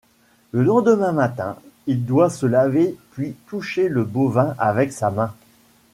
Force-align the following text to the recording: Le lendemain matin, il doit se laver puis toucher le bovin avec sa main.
Le 0.51 0.63
lendemain 0.63 1.11
matin, 1.11 1.57
il 1.85 2.05
doit 2.07 2.31
se 2.31 2.47
laver 2.47 2.97
puis 3.11 3.35
toucher 3.45 3.87
le 3.87 4.03
bovin 4.03 4.55
avec 4.57 4.91
sa 4.93 5.11
main. 5.11 5.31